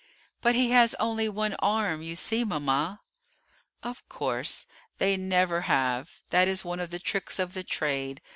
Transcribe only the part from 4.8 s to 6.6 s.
they never have; that